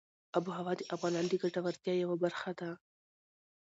آب 0.37 0.45
وهوا 0.49 0.73
د 0.77 0.81
افغانانو 0.95 1.31
د 1.31 1.35
ګټورتیا 1.43 1.93
یوه 2.03 2.15
برخه 2.23 2.51
ده. 2.59 2.69